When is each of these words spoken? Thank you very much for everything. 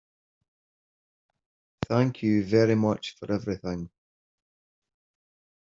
Thank 1.85 2.23
you 2.23 2.43
very 2.43 2.73
much 2.73 3.13
for 3.19 3.31
everything. 3.31 3.91